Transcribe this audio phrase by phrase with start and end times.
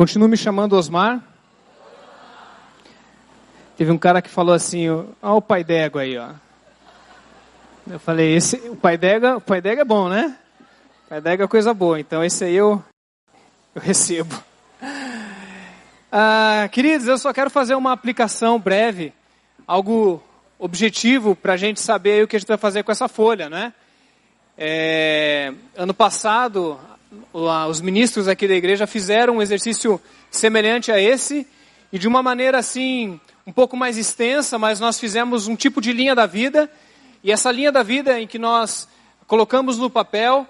[0.00, 1.22] Continuo me chamando Osmar.
[3.76, 4.86] Teve um cara que falou assim,
[5.20, 6.30] ó o pai d'égua aí, ó.
[7.86, 10.38] Eu falei, esse, o pai d'égua, o pai d'égua é bom, né?
[11.04, 12.82] O pai d'égua é coisa boa, então esse aí eu,
[13.74, 14.34] eu recebo.
[16.10, 19.12] Ah, queridos, eu só quero fazer uma aplicação breve,
[19.66, 20.20] algo
[20.58, 23.72] objetivo para a gente saber o que a gente vai fazer com essa folha, né?
[24.58, 26.80] É, ano passado,
[27.32, 30.00] os ministros aqui da igreja fizeram um exercício
[30.30, 31.46] semelhante a esse
[31.92, 35.92] e de uma maneira assim um pouco mais extensa, mas nós fizemos um tipo de
[35.92, 36.70] linha da vida
[37.22, 38.88] e essa linha da vida em que nós
[39.26, 40.46] colocamos no papel,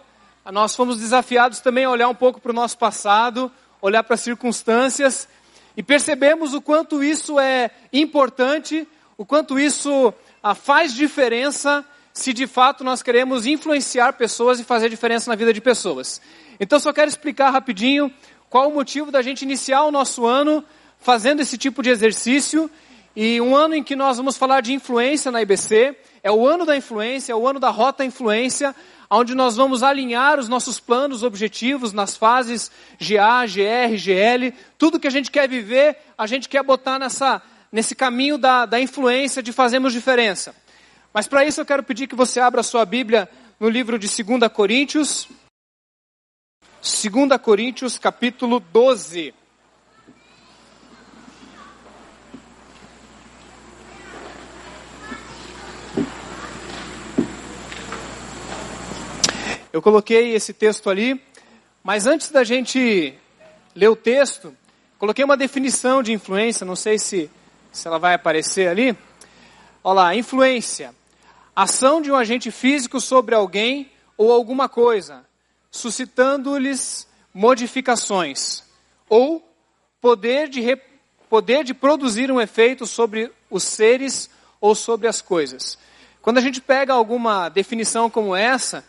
[0.52, 4.20] nós fomos desafiados também a olhar um pouco para o nosso passado, olhar para as
[4.20, 5.28] circunstâncias
[5.76, 8.86] e percebemos o quanto isso é importante
[9.20, 14.88] o quanto isso ah, faz diferença se de fato nós queremos influenciar pessoas e fazer
[14.88, 16.22] diferença na vida de pessoas.
[16.60, 18.12] Então, só quero explicar rapidinho
[18.50, 20.62] qual o motivo da gente iniciar o nosso ano
[20.98, 22.70] fazendo esse tipo de exercício.
[23.16, 26.66] E um ano em que nós vamos falar de influência na IBC, é o ano
[26.66, 28.76] da influência, é o ano da rota influência,
[29.10, 32.70] onde nós vamos alinhar os nossos planos, objetivos nas fases
[33.00, 37.42] GA, GR, GL, tudo que a gente quer viver, a gente quer botar nessa,
[37.72, 40.54] nesse caminho da, da influência de fazermos diferença.
[41.12, 44.06] Mas para isso eu quero pedir que você abra a sua Bíblia no livro de
[44.06, 45.26] 2 Coríntios.
[46.82, 49.34] 2 Coríntios, capítulo 12.
[59.70, 61.22] Eu coloquei esse texto ali,
[61.84, 63.14] mas antes da gente
[63.76, 64.56] ler o texto,
[64.98, 67.30] coloquei uma definição de influência, não sei se
[67.70, 68.96] se ela vai aparecer ali.
[69.84, 70.94] Olha lá, influência.
[71.54, 75.24] Ação de um agente físico sobre alguém ou alguma coisa,
[75.70, 78.62] suscitando-lhes modificações.
[79.08, 79.46] Ou
[80.00, 80.80] poder de, re,
[81.28, 85.78] poder de produzir um efeito sobre os seres ou sobre as coisas.
[86.22, 88.84] Quando a gente pega alguma definição como essa,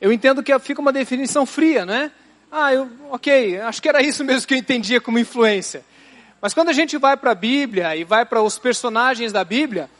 [0.00, 2.12] eu entendo que fica uma definição fria, né?
[2.50, 5.84] Ah, eu, ok, acho que era isso mesmo que eu entendia como influência.
[6.40, 9.90] Mas quando a gente vai para a Bíblia e vai para os personagens da Bíblia,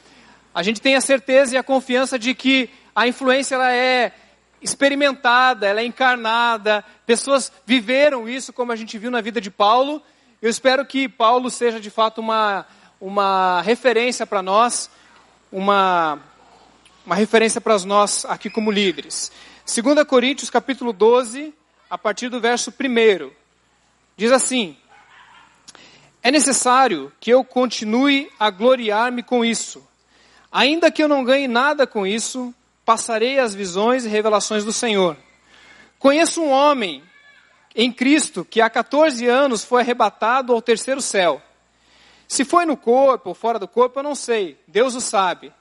[0.54, 4.12] a gente tem a certeza e a confiança de que a influência ela é
[4.60, 10.02] experimentada, ela é encarnada, pessoas viveram isso como a gente viu na vida de Paulo.
[10.40, 12.66] Eu espero que Paulo seja de fato uma,
[13.00, 14.90] uma referência para nós,
[15.52, 16.18] uma,
[17.04, 19.30] uma referência para nós aqui como líderes.
[19.66, 21.52] 2 Coríntios capítulo 12,
[21.88, 23.30] a partir do verso 1,
[24.16, 24.76] diz assim,
[26.22, 29.86] é necessário que eu continue a gloriar-me com isso.
[30.50, 32.54] Ainda que eu não ganhe nada com isso,
[32.86, 35.14] passarei as visões e revelações do Senhor.
[35.98, 37.02] Conheço um homem
[37.74, 41.42] em Cristo que há 14 anos foi arrebatado ao terceiro céu.
[42.26, 44.58] Se foi no corpo ou fora do corpo, eu não sei.
[44.66, 45.52] Deus o sabe.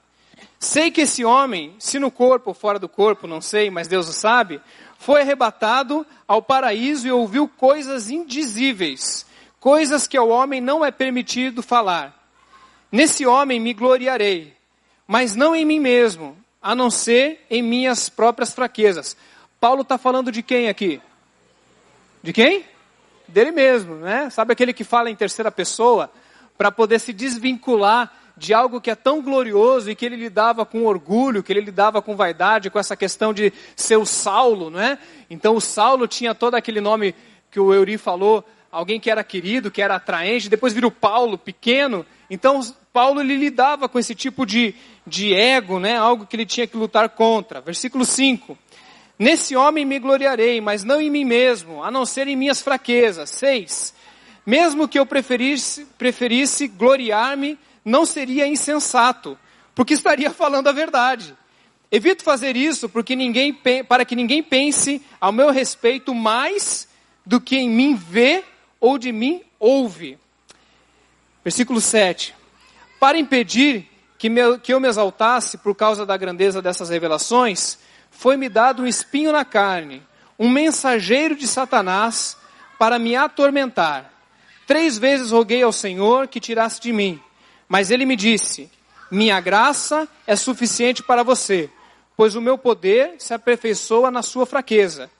[0.58, 4.08] Sei que esse homem, se no corpo ou fora do corpo, não sei, mas Deus
[4.08, 4.58] o sabe,
[4.98, 9.26] foi arrebatado ao paraíso e ouviu coisas indizíveis
[9.66, 12.14] coisas que ao homem não é permitido falar.
[12.92, 14.54] Nesse homem me gloriarei,
[15.08, 19.16] mas não em mim mesmo, a não ser em minhas próprias fraquezas.
[19.60, 21.00] Paulo está falando de quem aqui?
[22.24, 22.64] De quem?
[23.28, 24.28] Dele mesmo, né?
[24.30, 26.10] Sabe aquele que fala em terceira pessoa
[26.58, 30.84] para poder se desvincular de algo que é tão glorioso e que ele lidava com
[30.84, 34.98] orgulho, que ele lidava com vaidade, com essa questão de ser o Saulo, não é?
[35.30, 37.14] Então o Saulo tinha todo aquele nome
[37.48, 41.38] que o Euri falou, alguém que era querido, que era atraente, depois vira o Paulo,
[41.38, 42.04] pequeno.
[42.28, 42.60] Então,
[42.92, 44.74] Paulo ele lidava com esse tipo de,
[45.06, 45.96] de ego, né?
[45.96, 47.60] algo que ele tinha que lutar contra.
[47.60, 48.58] Versículo 5.
[49.18, 53.30] Nesse homem me gloriarei, mas não em mim mesmo, a não ser em minhas fraquezas.
[53.30, 53.94] 6.
[54.44, 59.38] Mesmo que eu preferisse, preferisse gloriar-me, não seria insensato,
[59.74, 61.36] porque estaria falando a verdade.
[61.90, 63.56] Evito fazer isso porque ninguém,
[63.88, 66.88] para que ninguém pense ao meu respeito mais
[67.24, 68.44] do que em mim vê
[68.80, 70.18] ou de mim ouve.
[71.44, 72.34] Versículo 7.
[72.98, 77.78] Para impedir que, me, que eu me exaltasse por causa da grandeza dessas revelações,
[78.10, 80.02] foi-me dado um espinho na carne,
[80.38, 82.36] um mensageiro de Satanás
[82.78, 84.12] para me atormentar.
[84.66, 87.20] Três vezes roguei ao Senhor que tirasse de mim,
[87.68, 88.70] mas ele me disse:
[89.10, 91.70] Minha graça é suficiente para você,
[92.16, 95.10] pois o meu poder se aperfeiçoa na sua fraqueza.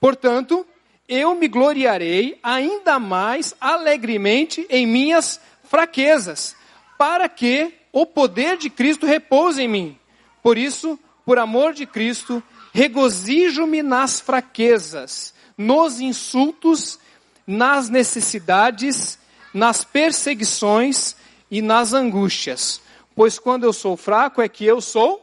[0.00, 0.66] Portanto,
[1.08, 6.56] eu me gloriarei ainda mais alegremente em minhas fraquezas,
[6.98, 9.98] para que o poder de Cristo repouse em mim.
[10.42, 12.42] Por isso, por amor de Cristo,
[12.72, 16.98] regozijo-me nas fraquezas, nos insultos,
[17.46, 19.18] nas necessidades,
[19.52, 21.14] nas perseguições
[21.50, 22.80] e nas angústias.
[23.14, 25.20] Pois quando eu sou fraco é que eu sou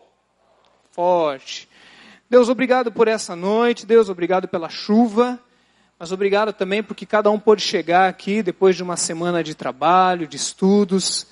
[0.92, 1.68] forte.
[2.30, 3.86] Deus, obrigado por essa noite.
[3.86, 5.40] Deus, obrigado pela chuva.
[5.98, 10.28] Mas obrigado também porque cada um pôde chegar aqui depois de uma semana de trabalho,
[10.28, 11.26] de estudos,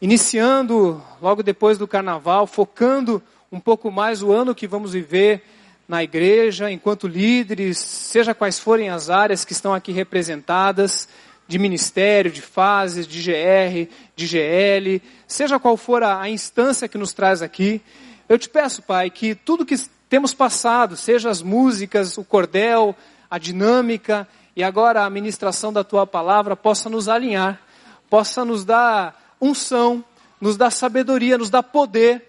[0.00, 5.42] iniciando logo depois do carnaval, focando um pouco mais o ano que vamos viver
[5.88, 11.08] na igreja, enquanto líderes, seja quais forem as áreas que estão aqui representadas,
[11.46, 16.96] de ministério, de fases, de GR, de GL, seja qual for a, a instância que
[16.96, 17.82] nos traz aqui,
[18.28, 19.76] eu te peço, Pai, que tudo que
[20.08, 22.96] temos passado, seja as músicas, o cordel,
[23.30, 24.26] a dinâmica
[24.56, 27.60] e agora a ministração da tua palavra, possa nos alinhar,
[28.08, 30.04] possa nos dar unção,
[30.40, 32.22] nos dar sabedoria, nos dar poder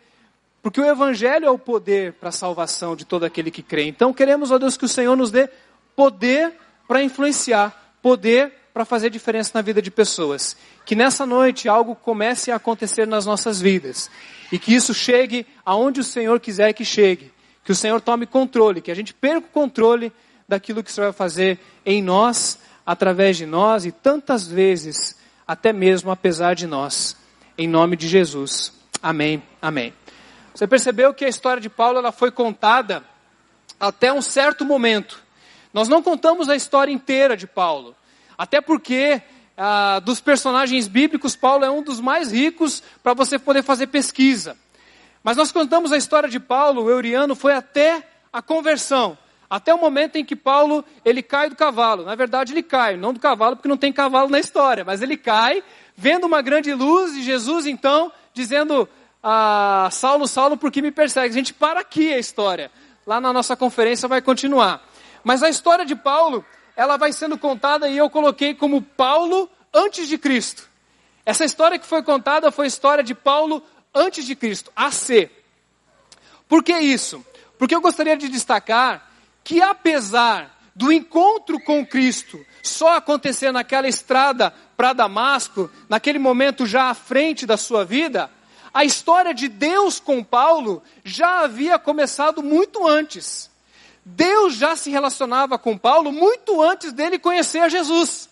[0.66, 3.84] porque o Evangelho é o poder para a salvação de todo aquele que crê.
[3.84, 5.48] Então queremos, ó Deus, que o Senhor nos dê
[5.96, 6.54] poder
[6.88, 10.58] para influenciar, poder para fazer diferença na vida de pessoas.
[10.84, 14.10] Que nessa noite algo comece a acontecer nas nossas vidas.
[14.52, 17.32] E que isso chegue aonde o Senhor quiser que chegue.
[17.64, 20.12] Que o Senhor tome controle, que a gente perca o controle
[20.50, 25.16] daquilo que o Senhor vai fazer em nós, através de nós e tantas vezes,
[25.48, 27.16] até mesmo apesar de nós.
[27.58, 28.74] Em nome de Jesus.
[29.02, 29.42] Amém.
[29.62, 29.94] Amém.
[30.54, 33.04] Você percebeu que a história de Paulo ela foi contada
[33.80, 35.22] até um certo momento.
[35.74, 37.96] Nós não contamos a história inteira de Paulo,
[38.38, 39.22] até porque
[39.58, 44.58] ah, dos personagens bíblicos Paulo é um dos mais ricos para você poder fazer pesquisa.
[45.24, 49.18] Mas nós contamos a história de Paulo, o Euriano, foi até a conversão,
[49.50, 52.04] até o momento em que Paulo ele cai do cavalo.
[52.04, 55.18] Na verdade ele cai, não do cavalo porque não tem cavalo na história, mas ele
[55.18, 55.64] cai
[55.96, 58.88] vendo uma grande luz e Jesus então dizendo
[59.24, 61.30] ah, Saulo, Saulo, por que me persegue?
[61.30, 62.72] A gente para aqui a história.
[63.08, 64.88] Lá na nossa conferência vai continuar.
[65.24, 66.46] Mas a história de Paulo,
[66.76, 70.70] ela vai sendo contada e eu coloquei como Paulo antes de Cristo.
[71.26, 73.64] Essa história que foi contada foi a história de Paulo
[73.96, 75.32] antes de Cristo, AC.
[76.48, 77.26] Por que isso?
[77.58, 79.12] Porque eu gostaria de destacar
[79.46, 86.90] que apesar do encontro com Cristo só acontecer naquela estrada para Damasco, naquele momento já
[86.90, 88.30] à frente da sua vida,
[88.74, 93.50] a história de Deus com Paulo já havia começado muito antes.
[94.04, 98.28] Deus já se relacionava com Paulo muito antes dele conhecer Jesus.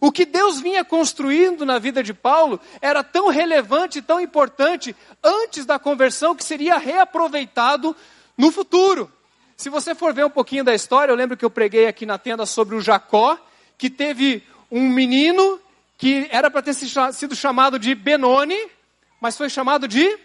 [0.00, 5.66] O que Deus vinha construindo na vida de Paulo era tão relevante, tão importante antes
[5.66, 7.94] da conversão que seria reaproveitado
[8.36, 9.12] no futuro.
[9.58, 12.16] Se você for ver um pouquinho da história, eu lembro que eu preguei aqui na
[12.16, 13.36] tenda sobre o Jacó,
[13.76, 15.60] que teve um menino
[15.96, 18.56] que era para ter sido chamado de Benoni,
[19.20, 20.16] mas foi chamado de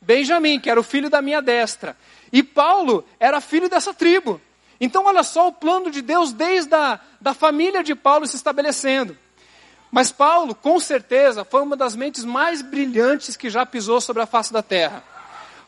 [0.00, 1.96] Benjamim, que era o filho da minha destra.
[2.32, 4.40] E Paulo era filho dessa tribo.
[4.80, 9.18] Então, olha só o plano de Deus desde a da família de Paulo se estabelecendo.
[9.90, 14.26] Mas Paulo, com certeza, foi uma das mentes mais brilhantes que já pisou sobre a
[14.26, 15.02] face da terra.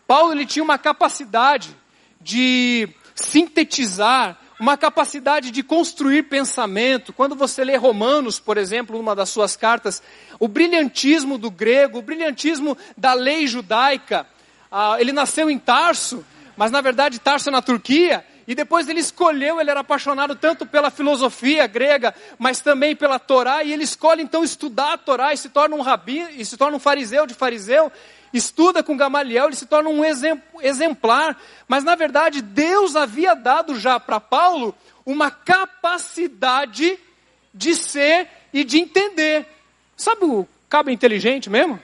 [0.07, 1.77] Paulo ele tinha uma capacidade
[2.27, 7.13] de sintetizar uma capacidade de construir pensamento.
[7.13, 10.03] Quando você lê Romanos, por exemplo, uma das suas cartas,
[10.41, 14.27] o brilhantismo do grego, o brilhantismo da lei judaica.
[14.73, 16.27] Ah, ele nasceu em Tarso,
[16.57, 20.67] mas na verdade Tarso é na Turquia, e depois ele escolheu, ele era apaixonado tanto
[20.67, 25.37] pela filosofia grega, mas também pela Torá, e ele escolhe então estudar a Torá e
[25.37, 27.93] se torna um rabi, e se torna um fariseu de fariseu,
[28.37, 30.03] estuda com Gamaliel, ele se torna um
[30.61, 31.41] exemplar.
[31.67, 34.75] Mas na verdade, Deus havia dado já para Paulo
[35.05, 36.99] uma capacidade
[37.55, 39.47] de ser e de entender.
[39.97, 41.81] Sabe o cabo inteligente mesmo?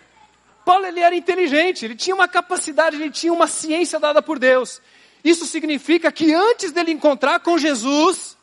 [0.65, 4.81] Paulo ele era inteligente, ele tinha uma capacidade, ele tinha uma ciência dada por Deus.
[5.25, 8.37] Isso significa que antes dele encontrar com Jesus,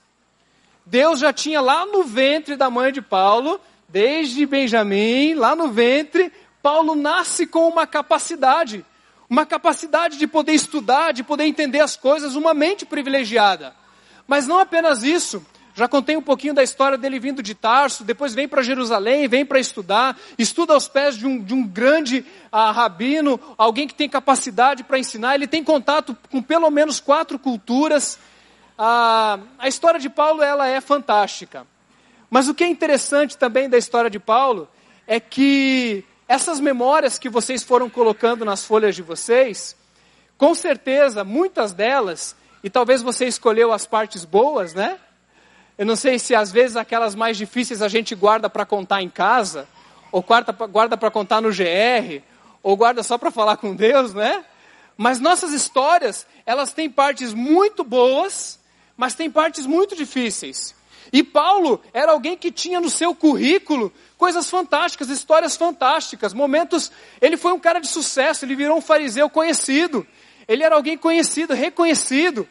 [0.86, 6.32] Deus já tinha lá no ventre da mãe de Paulo, desde Benjamim, lá no ventre,
[6.62, 8.86] Paulo nasce com uma capacidade,
[9.30, 13.74] uma capacidade de poder estudar, de poder entender as coisas, uma mente privilegiada.
[14.28, 15.46] Mas não apenas isso,
[15.80, 19.46] já contei um pouquinho da história dele vindo de Tarso, depois vem para Jerusalém, vem
[19.46, 24.10] para estudar, estuda aos pés de um, de um grande ah, rabino, alguém que tem
[24.10, 28.20] capacidade para ensinar, ele tem contato com pelo menos quatro culturas.
[28.78, 31.66] Ah, a história de Paulo ela é fantástica.
[32.30, 34.68] Mas o que é interessante também da história de Paulo
[35.08, 39.76] é que essas memórias que vocês foram colocando nas folhas de vocês,
[40.38, 45.00] com certeza, muitas delas, e talvez você escolheu as partes boas, né?
[45.76, 49.10] Eu não sei se às vezes aquelas mais difíceis a gente guarda para contar em
[49.10, 49.68] casa,
[50.12, 52.22] ou guarda para contar no GR,
[52.62, 54.46] ou guarda só para falar com Deus, né?
[54.96, 58.60] Mas nossas histórias, elas têm partes muito boas,
[58.96, 60.76] mas têm partes muito difíceis.
[61.12, 66.92] E Paulo era alguém que tinha no seu currículo coisas fantásticas, histórias fantásticas, momentos.
[67.20, 70.06] Ele foi um cara de sucesso, ele virou um fariseu conhecido.
[70.48, 72.48] Ele era alguém conhecido, reconhecido.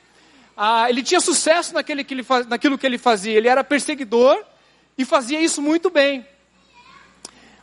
[0.56, 3.36] Ah, ele tinha sucesso naquele que ele, naquilo que ele fazia.
[3.36, 4.42] Ele era perseguidor
[4.96, 6.26] e fazia isso muito bem.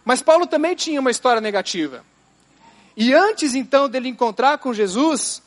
[0.06, 2.06] Mas Paulo também tinha uma história negativa.
[2.96, 5.42] E antes então dele encontrar com Jesus,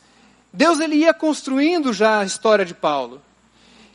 [0.53, 3.21] Deus ele ia construindo já a história de Paulo.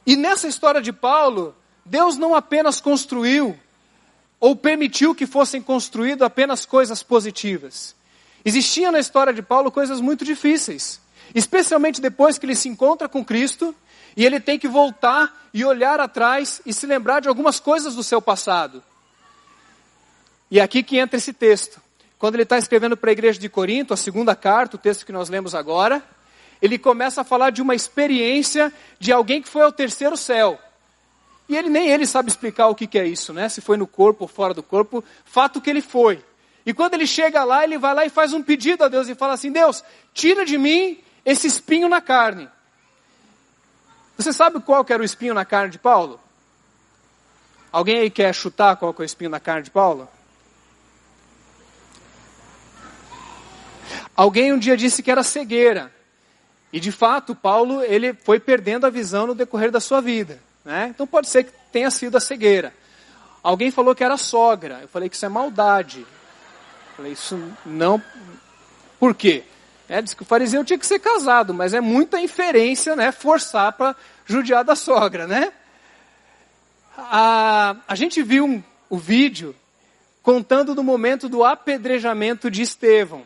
[0.07, 3.59] E nessa história de Paulo, Deus não apenas construiu
[4.39, 7.95] ou permitiu que fossem construídas apenas coisas positivas.
[8.45, 11.01] Existia na história de Paulo coisas muito difíceis,
[11.35, 13.75] especialmente depois que ele se encontra com Cristo
[14.17, 18.03] e ele tem que voltar e olhar atrás e se lembrar de algumas coisas do
[18.03, 18.83] seu passado.
[20.51, 21.81] E é aqui que entra esse texto.
[22.19, 25.13] Quando ele está escrevendo para a igreja de Corinto, a segunda carta, o texto que
[25.13, 26.03] nós lemos agora,
[26.61, 30.59] ele começa a falar de uma experiência de alguém que foi ao terceiro céu.
[31.49, 33.49] E ele nem ele sabe explicar o que, que é isso, né?
[33.49, 36.25] Se foi no corpo ou fora do corpo, fato que ele foi.
[36.65, 39.15] E quando ele chega lá, ele vai lá e faz um pedido a Deus e
[39.15, 39.85] fala assim: Deus,
[40.15, 42.49] tira de mim esse espinho na carne.
[44.17, 46.21] Você sabe qual que era o espinho na carne de Paulo?
[47.71, 50.09] Alguém aí quer chutar qual que é o espinho na carne de Paulo?
[54.17, 55.93] Alguém um dia disse que era cegueira.
[56.75, 60.41] E de fato, Paulo ele foi perdendo a visão no decorrer da sua vida.
[60.65, 60.89] Né?
[60.93, 62.75] Então pode ser que tenha sido a cegueira.
[63.45, 64.81] Alguém falou que era sogra.
[64.83, 66.01] Eu falei que isso é maldade.
[66.01, 68.03] Eu falei, isso não.
[68.99, 69.45] Por quê?
[69.89, 73.13] É, diz que o fariseu tinha que ser casado, mas é muita inferência, né?
[73.13, 73.95] Forçar para
[74.27, 75.53] judiar da sogra, né?
[76.99, 79.55] A, a gente viu um, o vídeo
[80.25, 83.23] contando do momento do apedrejamento de Estevão.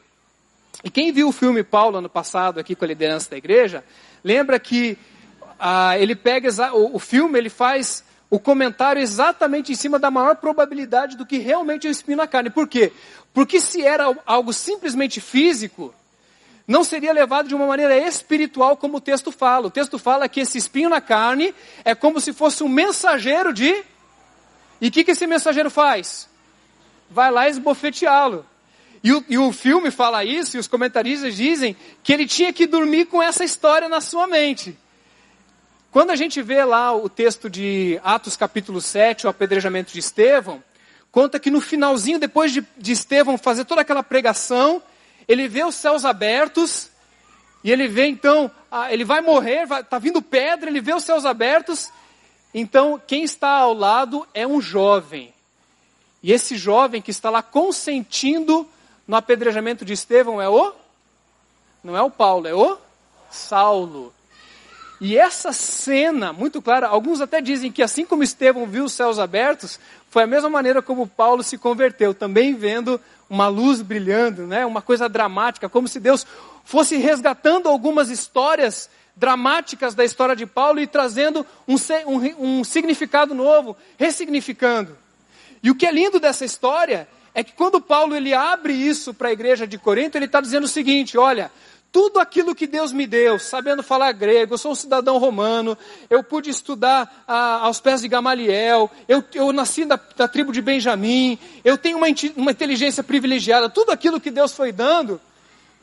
[0.85, 3.85] E quem viu o filme Paulo ano passado aqui com a liderança da igreja,
[4.23, 4.97] lembra que
[5.58, 10.37] ah, ele pega o, o, filme, ele faz o comentário exatamente em cima da maior
[10.37, 12.50] probabilidade do que realmente é o espinho na carne.
[12.50, 12.92] Por quê?
[13.35, 15.92] Porque se era algo simplesmente físico,
[16.66, 19.66] não seria levado de uma maneira espiritual como o texto fala.
[19.66, 21.54] O texto fala que esse espinho na carne
[21.85, 23.85] é como se fosse um mensageiro de.
[24.80, 26.28] E o que, que esse mensageiro faz?
[27.11, 28.47] Vai lá esbofeteá-lo.
[29.02, 32.67] E o, e o filme fala isso, e os comentaristas dizem que ele tinha que
[32.67, 34.76] dormir com essa história na sua mente.
[35.90, 40.62] Quando a gente vê lá o texto de Atos capítulo 7, o apedrejamento de Estevão,
[41.11, 44.83] conta que no finalzinho, depois de, de Estevão fazer toda aquela pregação,
[45.26, 46.90] ele vê os céus abertos,
[47.62, 48.50] e ele vê então,
[48.90, 51.90] ele vai morrer, está vindo pedra, ele vê os céus abertos,
[52.52, 55.33] então quem está ao lado é um jovem.
[56.23, 58.69] E esse jovem que está lá consentindo
[59.09, 60.75] no apedrejamento de Estevão é o?
[61.83, 62.77] Não é o Paulo, é o
[63.31, 64.12] Saulo.
[65.00, 69.19] E essa cena, muito clara, alguns até dizem que assim como Estevão viu os céus
[69.19, 73.00] abertos, foi a mesma maneira como Paulo se converteu, também vendo
[73.31, 74.67] uma luz brilhando, né?
[74.67, 76.27] uma coisa dramática, como se Deus
[76.65, 83.35] fosse resgatando algumas histórias dramáticas da história de Paulo e trazendo um, um, um significado
[83.35, 84.97] novo, ressignificando.
[85.62, 89.28] E o que é lindo dessa história é que quando Paulo ele abre isso para
[89.28, 91.50] a igreja de Corinto, ele está dizendo o seguinte: olha,
[91.90, 95.76] tudo aquilo que Deus me deu, sabendo falar grego, eu sou um cidadão romano,
[96.11, 100.61] eu pude estudar ah, aos pés de Gamaliel, eu, eu nasci da, da, tribo de
[100.61, 102.06] Benjamim, eu tenho uma,
[102.37, 105.20] uma inteligência privilegiada, tudo aquilo que Deus foi dando,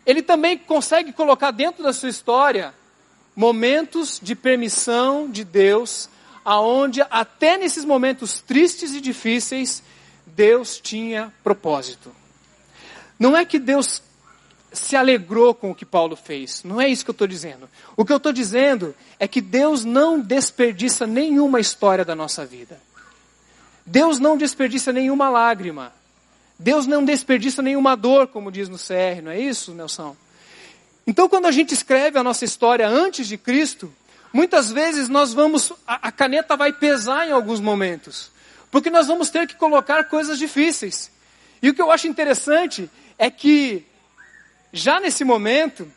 [0.06, 2.74] ele também consegue colocar dentro da sua história
[3.36, 6.08] momentos de permissão de Deus,
[6.46, 9.84] aonde até nesses momentos tristes e difíceis,
[10.36, 12.12] Deus tinha propósito.
[13.18, 14.02] Não é que Deus
[14.74, 16.62] se alegrou com o que Paulo fez.
[16.64, 17.70] Não é isso que eu estou dizendo.
[17.96, 22.78] O que eu estou dizendo é que Deus não desperdiça nenhuma história da nossa vida.
[23.86, 25.94] Deus não desperdiça nenhuma lágrima.
[26.60, 30.16] Deus não desperdiça nenhuma dor, como diz no CR, não é isso, Nelson?
[31.08, 33.94] Então, quando a gente escreve a nossa história antes de Cristo,
[34.34, 38.32] muitas vezes nós vamos, a, a caneta vai pesar em alguns momentos.
[38.76, 41.10] Porque nós vamos ter que colocar coisas difíceis.
[41.62, 43.86] E o que eu acho interessante é que,
[44.74, 45.90] já nesse momento,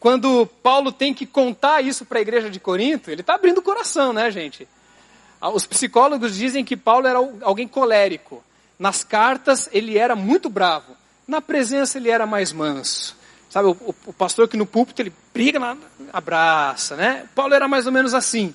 [0.00, 3.62] quando Paulo tem que contar isso para a igreja de Corinto, ele está abrindo o
[3.62, 4.66] coração, né, gente?
[5.38, 8.42] Ah, os psicólogos dizem que Paulo era alguém colérico.
[8.78, 10.96] Nas cartas ele era muito bravo.
[11.28, 13.14] Na presença ele era mais manso.
[13.50, 15.76] Sabe, o, o, pastor que no púlpito ele briga,
[16.10, 17.28] abraça, né?
[17.34, 18.54] Paulo era mais ou menos assim.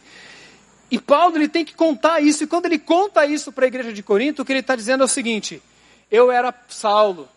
[0.90, 3.92] E Paulo ele tem que contar isso, e quando ele conta isso para a igreja
[3.92, 5.62] de Corinto, o que ele está dizendo é o seguinte:
[6.10, 7.28] eu era Saulo,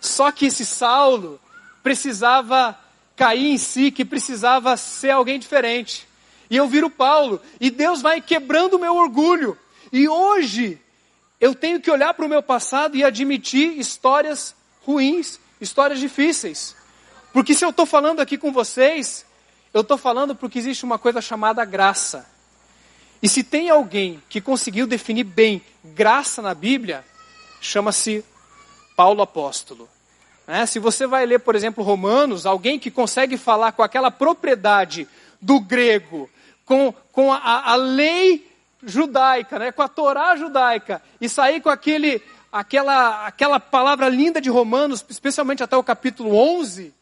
[0.00, 1.40] só que esse Saulo
[1.82, 2.78] precisava
[3.16, 6.06] cair em si, que precisava ser alguém diferente.
[6.50, 7.40] E eu viro Paulo.
[7.60, 9.56] E Deus vai quebrando o meu orgulho.
[9.92, 10.80] E hoje
[11.40, 14.54] eu tenho que olhar para o meu passado e admitir histórias
[14.84, 16.74] ruins, histórias difíceis.
[17.32, 19.24] Porque se eu estou falando aqui com vocês,
[19.72, 22.26] eu estou falando porque existe uma coisa chamada graça.
[23.24, 27.02] E se tem alguém que conseguiu definir bem graça na Bíblia,
[27.58, 28.22] chama-se
[28.94, 29.88] Paulo Apóstolo.
[30.46, 35.08] É, se você vai ler, por exemplo, Romanos, alguém que consegue falar com aquela propriedade
[35.40, 36.28] do grego,
[36.66, 38.46] com, com a, a lei
[38.82, 42.20] judaica, né, com a Torá judaica, e sair com aquele,
[42.52, 46.92] aquela, aquela palavra linda de Romanos, especialmente até o capítulo 11,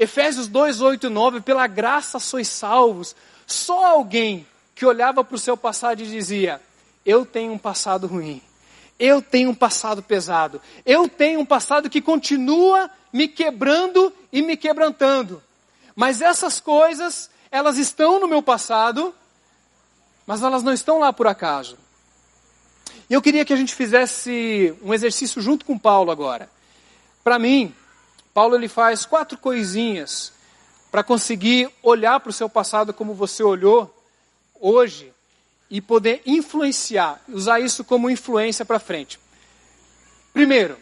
[0.00, 3.14] Efésios 2, 8 e 9, pela graça sois salvos.
[3.46, 6.60] Só alguém que olhava para o seu passado e dizia:
[7.04, 8.42] Eu tenho um passado ruim,
[8.98, 14.56] eu tenho um passado pesado, eu tenho um passado que continua me quebrando e me
[14.56, 15.42] quebrantando.
[15.94, 19.14] Mas essas coisas, elas estão no meu passado,
[20.26, 21.78] mas elas não estão lá por acaso.
[23.08, 26.48] E eu queria que a gente fizesse um exercício junto com Paulo agora.
[27.22, 27.72] Para mim,
[28.32, 30.32] Paulo ele faz quatro coisinhas
[30.90, 33.93] para conseguir olhar para o seu passado como você olhou
[34.60, 35.12] hoje
[35.70, 39.18] e poder influenciar, usar isso como influência para frente.
[40.32, 40.78] Primeiro,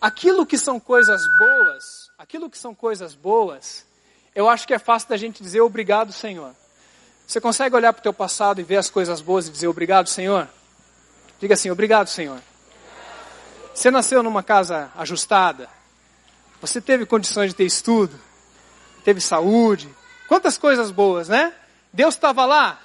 [0.00, 3.84] aquilo que são coisas boas, aquilo que são coisas boas,
[4.34, 6.54] eu acho que é fácil da gente dizer obrigado, Senhor.
[7.26, 10.08] Você consegue olhar para o teu passado e ver as coisas boas e dizer obrigado,
[10.08, 10.48] Senhor?
[11.40, 12.40] Diga assim, obrigado, Senhor.
[13.74, 15.68] Você nasceu numa casa ajustada,
[16.60, 18.18] você teve condições de ter estudo,
[19.04, 19.88] teve saúde,
[20.28, 21.52] quantas coisas boas, né?
[21.92, 22.80] Deus estava lá,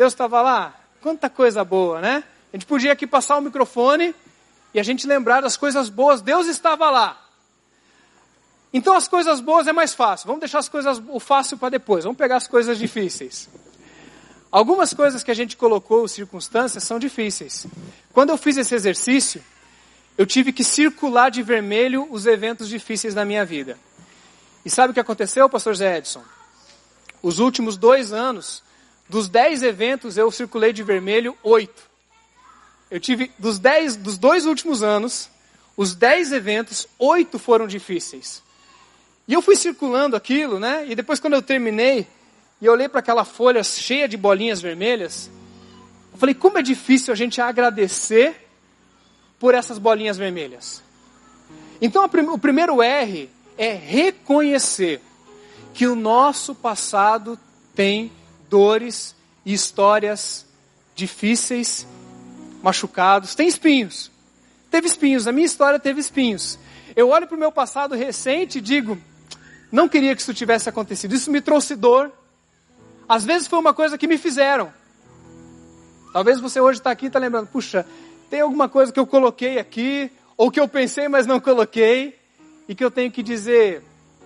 [0.00, 2.24] Deus estava lá, quanta coisa boa, né?
[2.50, 4.14] A gente podia aqui passar o microfone
[4.72, 7.22] e a gente lembrar das coisas boas, Deus estava lá.
[8.72, 10.26] Então as coisas boas é mais fácil.
[10.28, 12.04] Vamos deixar as coisas o fácil para depois.
[12.04, 13.46] Vamos pegar as coisas difíceis.
[14.50, 17.66] Algumas coisas que a gente colocou, circunstâncias, são difíceis.
[18.10, 19.44] Quando eu fiz esse exercício,
[20.16, 23.78] eu tive que circular de vermelho os eventos difíceis da minha vida.
[24.64, 26.24] E sabe o que aconteceu, pastor Zé Edson?
[27.22, 28.62] Os últimos dois anos,
[29.10, 31.82] dos dez eventos, eu circulei de vermelho oito.
[32.88, 35.28] Eu tive, dos, dez, dos dois últimos anos,
[35.76, 38.42] os dez eventos, oito foram difíceis.
[39.26, 40.86] E eu fui circulando aquilo, né?
[40.88, 42.06] E depois, quando eu terminei,
[42.60, 45.28] e eu olhei para aquela folha cheia de bolinhas vermelhas,
[46.12, 48.48] eu falei, como é difícil a gente agradecer
[49.40, 50.82] por essas bolinhas vermelhas.
[51.80, 55.00] Então, o primeiro R é reconhecer
[55.74, 57.38] que o nosso passado
[57.74, 58.12] tem
[58.50, 59.14] dores
[59.46, 60.44] e histórias
[60.94, 61.86] difíceis,
[62.62, 64.10] machucados, tem espinhos.
[64.70, 66.58] Teve espinhos, a minha história teve espinhos.
[66.94, 68.98] Eu olho para o meu passado recente e digo,
[69.72, 71.14] não queria que isso tivesse acontecido.
[71.14, 72.12] Isso me trouxe dor.
[73.08, 74.72] Às vezes foi uma coisa que me fizeram.
[76.12, 77.86] Talvez você hoje está aqui e está lembrando, puxa,
[78.28, 82.18] tem alguma coisa que eu coloquei aqui, ou que eu pensei, mas não coloquei,
[82.68, 83.82] e que eu tenho que dizer,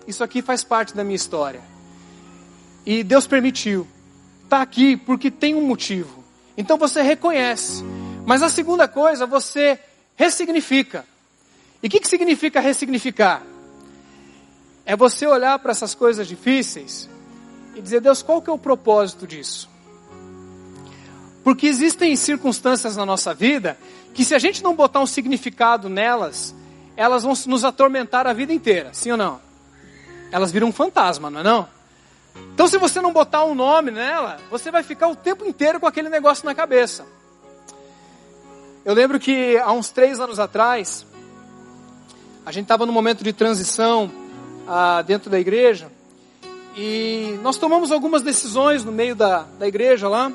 [0.07, 1.61] isso aqui faz parte da minha história.
[2.85, 3.87] E Deus permitiu.
[4.45, 6.23] Está aqui porque tem um motivo.
[6.57, 7.83] Então você reconhece.
[8.25, 9.79] Mas a segunda coisa, você
[10.15, 11.05] ressignifica.
[11.83, 13.43] E o que, que significa ressignificar?
[14.85, 17.09] É você olhar para essas coisas difíceis
[17.75, 19.69] e dizer, Deus, qual que é o propósito disso?
[21.43, 23.77] Porque existem circunstâncias na nossa vida
[24.13, 26.55] que se a gente não botar um significado nelas,
[26.95, 29.41] elas vão nos atormentar a vida inteira, sim ou não?
[30.31, 31.74] Elas viram um fantasma, não é não?
[32.53, 35.87] Então se você não botar um nome nela, você vai ficar o tempo inteiro com
[35.87, 37.05] aquele negócio na cabeça.
[38.83, 41.05] Eu lembro que há uns três anos atrás,
[42.45, 44.11] a gente estava num momento de transição
[44.67, 45.91] ah, dentro da igreja,
[46.77, 50.31] e nós tomamos algumas decisões no meio da, da igreja lá,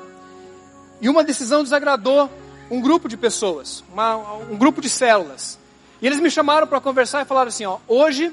[1.00, 2.30] e uma decisão desagradou
[2.70, 4.16] um grupo de pessoas, uma,
[4.50, 5.58] um grupo de células.
[6.00, 8.32] E eles me chamaram para conversar e falaram assim: ó, hoje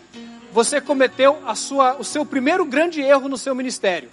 [0.58, 4.10] você cometeu a sua, o seu primeiro grande erro no seu ministério.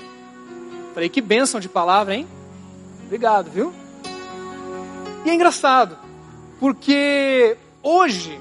[0.92, 2.28] Falei, que bênção de palavra, hein?
[3.06, 3.72] Obrigado, viu?
[5.24, 5.96] E é engraçado,
[6.60, 8.38] porque hoje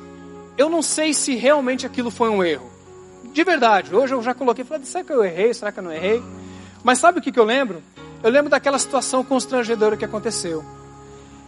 [0.58, 2.70] eu não sei se realmente aquilo foi um erro.
[3.32, 5.54] De verdade, hoje eu já coloquei, falei, será que eu errei?
[5.54, 6.22] Será que eu não errei?
[6.84, 7.82] Mas sabe o que, que eu lembro?
[8.22, 10.62] Eu lembro daquela situação constrangedora que aconteceu.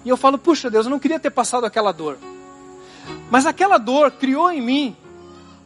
[0.06, 2.18] E eu falo, puxa Deus, eu não queria ter passado aquela dor.
[3.30, 4.96] Mas aquela dor criou em mim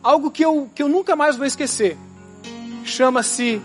[0.03, 1.97] algo que eu, que eu nunca mais vou esquecer.
[2.83, 3.61] Chama-se,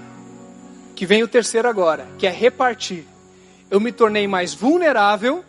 [0.95, 3.07] que vem o terceiro agora, que é repartir.
[3.71, 5.45] Eu me tornei mais vulnerável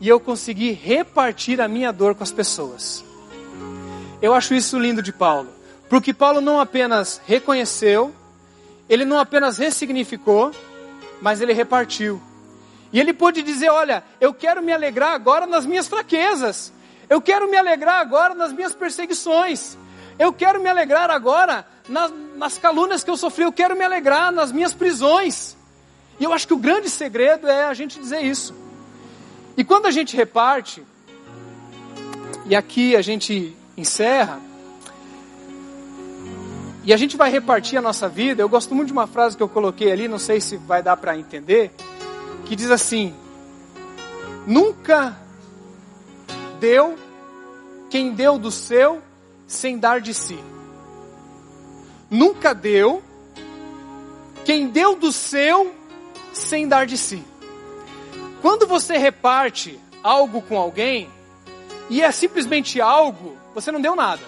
[0.00, 3.04] e eu consegui repartir a minha dor com as pessoas.
[4.20, 5.48] Eu acho isso lindo de Paulo,
[5.88, 8.14] porque Paulo não apenas reconheceu,
[8.88, 10.52] ele não apenas ressignificou,
[11.20, 12.20] mas ele repartiu.
[12.92, 16.72] E ele pôde dizer: Olha, eu quero me alegrar agora nas minhas fraquezas,
[17.12, 19.76] eu quero me alegrar agora nas minhas perseguições,
[20.18, 24.32] eu quero me alegrar agora nas, nas calúnias que eu sofri, eu quero me alegrar
[24.32, 25.54] nas minhas prisões.
[26.18, 28.54] E eu acho que o grande segredo é a gente dizer isso.
[29.58, 30.82] E quando a gente reparte,
[32.46, 34.40] e aqui a gente encerra,
[36.82, 38.40] e a gente vai repartir a nossa vida.
[38.42, 40.96] Eu gosto muito de uma frase que eu coloquei ali, não sei se vai dar
[40.96, 41.72] para entender,
[42.46, 43.14] que diz assim:
[44.46, 45.21] Nunca
[46.62, 46.96] deu
[47.90, 49.02] quem deu do seu
[49.48, 50.38] sem dar de si.
[52.08, 53.02] Nunca deu
[54.44, 55.74] quem deu do seu
[56.32, 57.20] sem dar de si.
[58.40, 61.10] Quando você reparte algo com alguém
[61.90, 64.22] e é simplesmente algo, você não deu nada.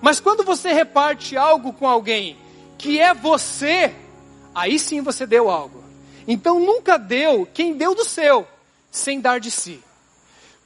[0.00, 2.38] Mas quando você reparte algo com alguém
[2.78, 3.94] que é você,
[4.54, 5.84] aí sim você deu algo.
[6.26, 8.48] Então nunca deu quem deu do seu,
[8.90, 9.82] sem dar de si.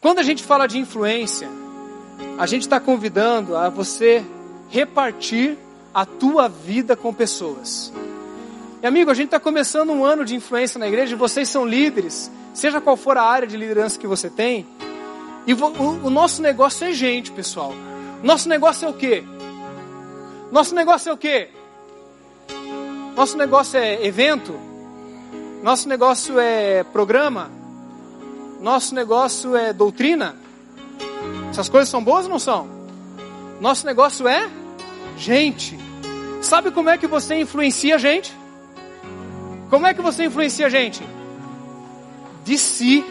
[0.03, 1.49] Quando a gente fala de influência,
[2.37, 4.25] a gente está convidando a você
[4.69, 5.57] repartir
[5.95, 7.93] a tua vida com pessoas.
[8.83, 12.33] E amigo, a gente está começando um ano de influência na igreja, vocês são líderes,
[12.53, 14.67] seja qual for a área de liderança que você tem.
[15.47, 15.67] E o,
[16.05, 17.73] o nosso negócio é gente, pessoal.
[18.25, 19.23] Nosso negócio é o quê?
[20.51, 21.49] Nosso negócio é o quê?
[23.15, 24.53] Nosso negócio é evento?
[25.63, 27.62] Nosso negócio é programa?
[28.63, 30.37] Nosso negócio é doutrina?
[31.51, 32.69] Essas coisas são boas ou não são?
[33.61, 34.49] Nosso negócio é
[35.17, 35.77] gente.
[36.41, 38.33] Sabe como é que você influencia a gente?
[39.69, 41.03] Como é que você influencia a gente?
[42.45, 43.05] De si.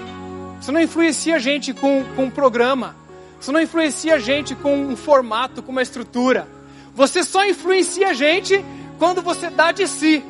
[0.62, 2.96] Você não influencia a gente com, com um programa.
[3.38, 6.48] Você não influencia a gente com um formato, com uma estrutura.
[6.96, 8.64] Você só influencia a gente
[8.98, 10.24] quando você dá de si.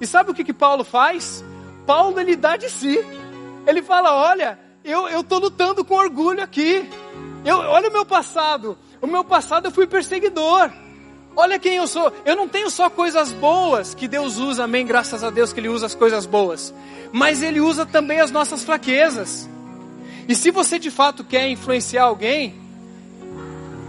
[0.00, 1.44] E sabe o que, que Paulo faz?
[1.84, 3.04] Paulo ele dá de si.
[3.68, 6.88] Ele fala: Olha, eu estou lutando com orgulho aqui.
[7.44, 8.78] Eu, olha o meu passado.
[9.02, 10.72] O meu passado eu fui perseguidor.
[11.36, 12.10] Olha quem eu sou.
[12.24, 14.86] Eu não tenho só coisas boas que Deus usa, amém.
[14.86, 16.74] Graças a Deus que Ele usa as coisas boas.
[17.12, 19.46] Mas Ele usa também as nossas fraquezas.
[20.26, 22.54] E se você de fato quer influenciar alguém,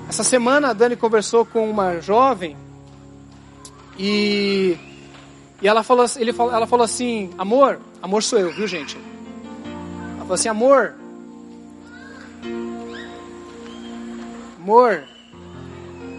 [0.10, 2.58] essa semana a Dani conversou com uma jovem
[3.98, 4.78] e,
[5.62, 8.98] e ela, falou, ele, ela falou assim: Amor, amor sou eu, viu gente?
[10.30, 10.94] Falou assim: Amor,
[14.62, 15.04] amor.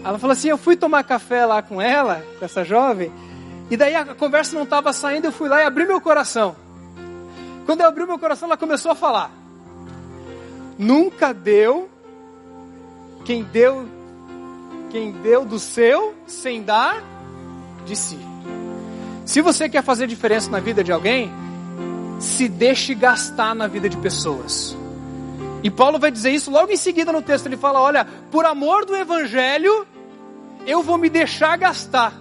[0.03, 3.09] Ela falou assim: Eu fui tomar café lá com ela, com essa jovem,
[3.69, 5.27] e daí a conversa não estava saindo.
[5.27, 6.57] Eu fui lá e abri meu coração.
[7.65, 9.31] Quando eu abri meu coração, ela começou a falar.
[10.77, 11.89] Nunca deu
[13.23, 13.87] quem deu
[14.89, 17.01] quem deu do seu sem dar
[17.85, 18.19] de si.
[19.25, 21.31] Se você quer fazer diferença na vida de alguém,
[22.21, 24.77] se deixe gastar na vida de pessoas.
[25.63, 27.47] E Paulo vai dizer isso logo em seguida no texto.
[27.47, 29.85] Ele fala: Olha, por amor do Evangelho,
[30.65, 32.13] eu vou me deixar gastar.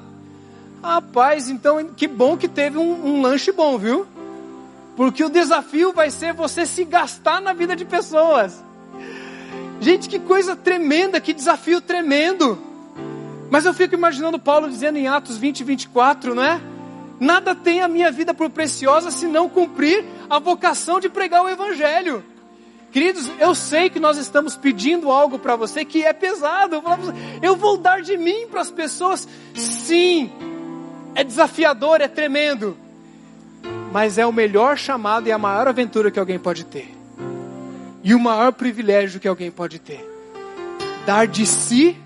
[0.83, 4.07] Rapaz, então que bom que teve um, um lanche bom, viu?
[4.97, 8.63] Porque o desafio vai ser você se gastar na vida de pessoas.
[9.81, 12.59] Gente, que coisa tremenda, que desafio tremendo.
[13.51, 16.61] Mas eu fico imaginando Paulo dizendo em Atos 20, 24, não é?
[17.21, 21.49] Nada tem a minha vida por preciosa se não cumprir a vocação de pregar o
[21.49, 22.25] Evangelho.
[22.91, 26.83] Queridos, eu sei que nós estamos pedindo algo para você que é pesado.
[27.41, 29.29] Eu, vou dar de mim para as pessoas.
[29.55, 30.33] Sim,
[31.15, 32.77] é desafiador, é tremendo
[33.93, 36.91] mas é o melhor chamado e a maior aventura que alguém pode ter.
[38.03, 40.09] E o maior privilégio que alguém pode ter.
[41.05, 41.97] Dar de si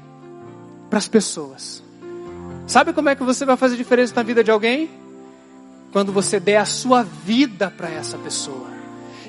[0.88, 1.83] para as pessoas.
[2.66, 4.88] Sabe como é que você vai fazer diferença na vida de alguém?
[5.94, 8.66] Quando você der a sua vida para essa pessoa.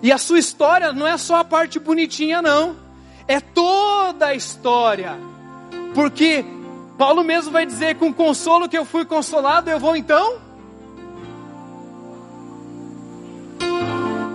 [0.02, 2.76] E a sua história não é só a parte bonitinha, não.
[3.28, 5.16] É toda a história.
[5.94, 6.44] Porque
[6.98, 10.44] Paulo mesmo vai dizer: com consolo que eu fui consolado, eu vou então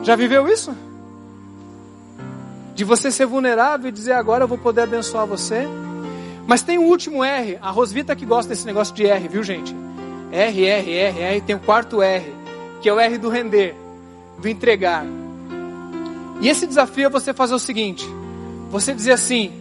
[0.04, 0.72] Já viveu isso?
[2.76, 5.66] De você ser vulnerável e dizer agora eu vou poder abençoar você.
[6.46, 7.58] Mas tem o um último R.
[7.60, 9.74] A Rosvita que gosta desse negócio de R, viu gente?
[10.32, 11.40] R, R, R, R.
[11.40, 12.32] Tem o quarto R,
[12.80, 13.74] que é o R do render,
[14.38, 15.04] do entregar.
[16.40, 18.06] E esse desafio é você fazer o seguinte:
[18.70, 19.52] você dizer assim,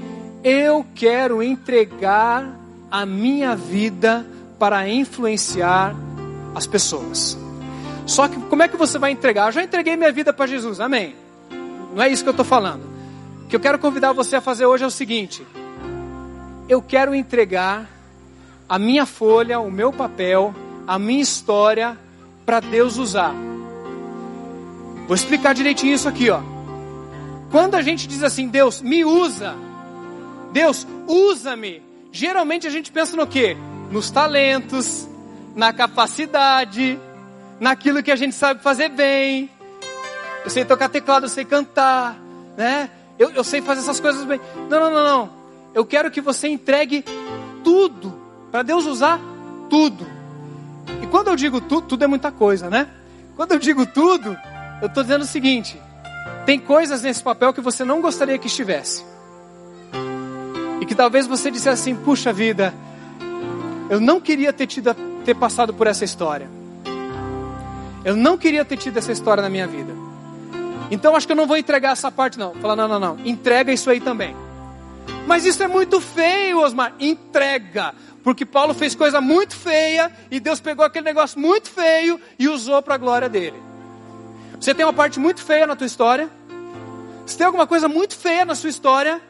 [0.44, 2.48] eu quero entregar
[2.90, 4.26] a minha vida
[4.58, 5.96] para influenciar
[6.56, 7.38] as pessoas.
[8.06, 9.48] Só que como é que você vai entregar?
[9.48, 11.16] Eu já entreguei minha vida para Jesus, amém.
[11.94, 12.84] Não é isso que eu estou falando.
[13.44, 15.46] O que eu quero convidar você a fazer hoje é o seguinte:
[16.68, 17.90] eu quero entregar
[18.70, 20.54] a minha folha, o meu papel,
[20.88, 21.98] a minha história
[22.46, 23.34] para Deus usar.
[25.08, 26.40] Vou explicar direitinho isso aqui, ó.
[27.50, 29.56] Quando a gente diz assim, Deus, me usa.
[30.54, 31.82] Deus, usa-me.
[32.12, 33.58] Geralmente a gente pensa no quê?
[33.92, 35.08] Nos talentos,
[35.56, 37.00] na capacidade,
[37.60, 39.50] naquilo que a gente sabe fazer bem.
[40.44, 42.16] Eu sei tocar teclado, eu sei cantar,
[42.56, 42.92] né?
[43.18, 44.40] Eu, eu sei fazer essas coisas bem.
[44.70, 45.30] Não, não, não, não.
[45.74, 47.04] Eu quero que você entregue
[47.64, 48.19] tudo
[48.52, 49.20] para Deus usar
[49.70, 50.06] tudo.
[51.02, 52.88] E quando eu digo tudo, tudo é muita coisa, né?
[53.36, 54.38] Quando eu digo tudo,
[54.82, 55.80] eu estou dizendo o seguinte:
[56.46, 59.06] tem coisas nesse papel que você não gostaria que estivesse.
[60.82, 62.74] E que talvez você dissesse assim: puxa vida,
[63.90, 66.50] eu não queria ter, tido, ter passado por essa história.
[68.04, 69.94] Eu não queria ter tido essa história na minha vida.
[70.92, 72.54] Então acho que eu não vou entregar essa parte, não.
[72.56, 73.18] Falar, não, não, não.
[73.24, 74.36] Entrega isso aí também.
[75.28, 76.94] Mas isso é muito feio, Osmar.
[77.00, 77.94] Entrega.
[78.24, 82.82] Porque Paulo fez coisa muito feia e Deus pegou aquele negócio muito feio e usou
[82.82, 83.58] para a glória dele.
[84.60, 86.30] Você tem uma parte muito feia na tua história?
[87.26, 89.22] Se tem alguma coisa muito feia na sua história,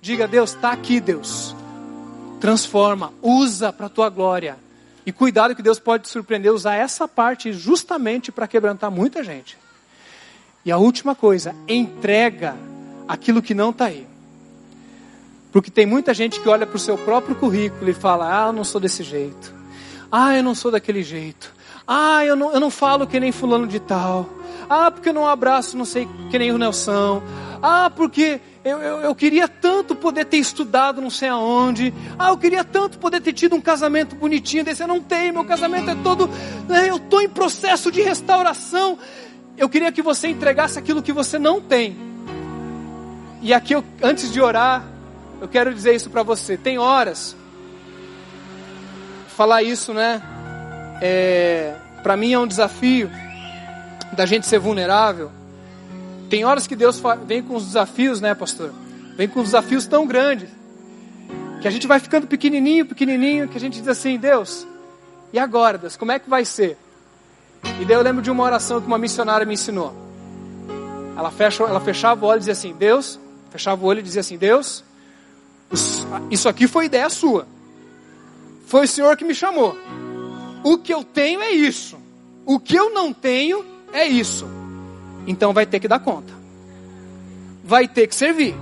[0.00, 1.54] diga: Deus, está aqui, Deus.
[2.40, 4.56] Transforma, usa para a tua glória.
[5.04, 9.58] E cuidado que Deus pode te surpreender usar essa parte justamente para quebrantar muita gente.
[10.64, 12.56] E a última coisa, entrega
[13.08, 14.06] aquilo que não está aí.
[15.52, 18.52] Porque tem muita gente que olha para o seu próprio currículo e fala: Ah, eu
[18.52, 19.54] não sou desse jeito.
[20.10, 21.52] Ah, eu não sou daquele jeito.
[21.86, 24.28] Ah, eu não, eu não falo que nem fulano de tal.
[24.68, 27.22] Ah, porque eu não abraço não sei que nem o Nelson.
[27.62, 31.92] Ah, porque eu, eu, eu, queria tanto poder ter estudado não sei aonde.
[32.18, 34.82] Ah, eu queria tanto poder ter tido um casamento bonitinho desse.
[34.82, 36.28] Eu não tenho, meu casamento é todo.
[36.68, 38.98] Né, eu estou em processo de restauração.
[39.58, 41.96] Eu queria que você entregasse aquilo que você não tem.
[43.42, 44.91] E aqui, eu, antes de orar,
[45.42, 46.56] eu quero dizer isso para você.
[46.56, 47.36] Tem horas,
[49.36, 50.22] falar isso, né?
[51.00, 53.10] É, para mim é um desafio
[54.12, 55.32] da gente ser vulnerável.
[56.30, 58.72] Tem horas que Deus vem com os desafios, né, pastor?
[59.16, 60.48] Vem com desafios tão grandes
[61.60, 64.64] que a gente vai ficando pequenininho, pequenininho, que a gente diz assim, Deus,
[65.32, 66.78] e agora, Deus, como é que vai ser?
[67.80, 69.92] E daí eu lembro de uma oração que uma missionária me ensinou.
[71.16, 73.18] Ela, fecha, ela fechava o olho e dizia assim, Deus,
[73.50, 74.84] fechava o olho e dizia assim, Deus,
[76.30, 77.46] isso aqui foi ideia sua.
[78.66, 79.76] Foi o Senhor que me chamou.
[80.62, 81.96] O que eu tenho é isso.
[82.44, 84.46] O que eu não tenho é isso.
[85.26, 86.32] Então vai ter que dar conta.
[87.64, 88.54] Vai ter que servir.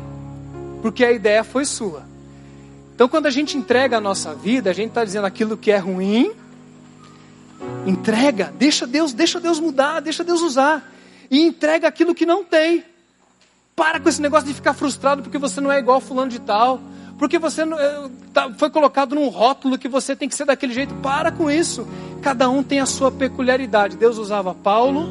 [0.83, 2.05] Porque a ideia foi sua.
[2.94, 5.79] Então quando a gente entrega a nossa vida, a gente está dizendo aquilo que é
[5.79, 6.33] ruim.
[7.87, 10.92] Entrega, deixa Deus, deixa Deus mudar, deixa Deus usar.
[11.31, 12.85] E entrega aquilo que não tem.
[13.75, 16.81] Para com esse negócio de ficar frustrado porque você não é igual fulano de tal
[17.20, 20.94] porque você eh, tá, foi colocado num rótulo que você tem que ser daquele jeito.
[20.94, 21.87] Para com isso.
[22.22, 23.94] Cada um tem a sua peculiaridade.
[23.94, 25.06] Deus usava Paulo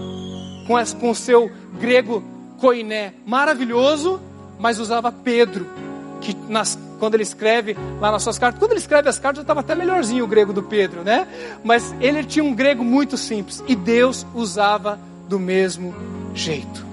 [1.00, 2.24] com o seu grego
[2.58, 4.20] koiné maravilhoso,
[4.58, 5.68] mas usava Pedro,
[6.20, 9.42] que nas, quando ele escreve lá nas suas cartas, quando ele escreve as cartas, já
[9.44, 11.28] estava até melhorzinho o grego do Pedro, né?
[11.64, 15.94] Mas ele tinha um grego muito simples e Deus usava do mesmo
[16.34, 16.84] jeito.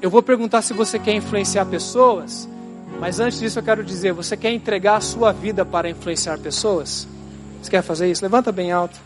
[0.00, 2.48] Eu vou perguntar se você quer influenciar pessoas.
[3.00, 7.06] Mas antes disso eu quero dizer, você quer entregar a sua vida para influenciar pessoas?
[7.62, 8.22] Você quer fazer isso?
[8.22, 8.98] Levanta bem alto.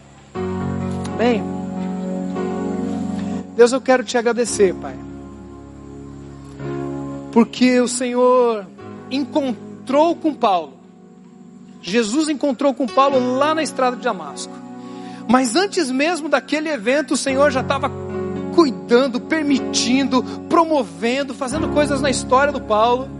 [1.16, 1.42] Bem.
[3.56, 4.94] Deus, eu quero te agradecer, Pai.
[7.32, 8.66] Porque o Senhor
[9.10, 10.74] encontrou com Paulo.
[11.80, 14.52] Jesus encontrou com Paulo lá na estrada de Damasco.
[15.28, 17.90] Mas antes mesmo daquele evento, o Senhor já estava
[18.54, 23.17] cuidando, permitindo, promovendo, fazendo coisas na história do Paulo.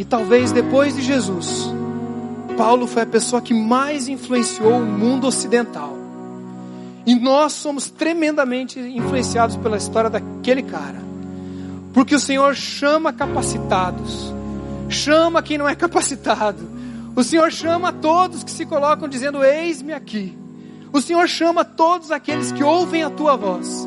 [0.00, 1.70] E talvez depois de Jesus,
[2.56, 5.94] Paulo foi a pessoa que mais influenciou o mundo ocidental.
[7.04, 11.02] E nós somos tremendamente influenciados pela história daquele cara.
[11.92, 14.32] Porque o Senhor chama capacitados,
[14.88, 16.66] chama quem não é capacitado.
[17.14, 20.34] O Senhor chama todos que se colocam dizendo: Eis-me aqui.
[20.94, 23.86] O Senhor chama todos aqueles que ouvem a tua voz.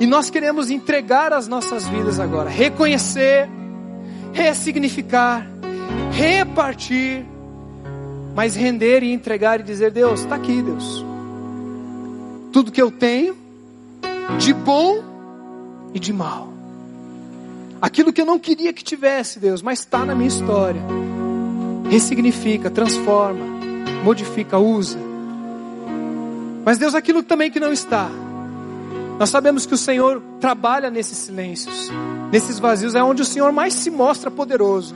[0.00, 3.48] E nós queremos entregar as nossas vidas agora, reconhecer
[4.32, 5.46] ressignificar,
[6.12, 7.24] repartir,
[8.34, 11.04] mas render e entregar e dizer: Deus, está aqui, Deus.
[12.52, 13.36] Tudo que eu tenho,
[14.38, 15.02] de bom
[15.94, 16.48] e de mal.
[17.80, 20.80] Aquilo que eu não queria que tivesse, Deus, mas está na minha história.
[21.88, 23.44] Ressignifica, transforma,
[24.04, 24.98] modifica, usa.
[26.64, 28.10] Mas Deus, aquilo também que não está,
[29.18, 31.90] nós sabemos que o Senhor trabalha nesses silêncios,
[32.30, 34.94] nesses vazios, é onde o Senhor mais se mostra poderoso.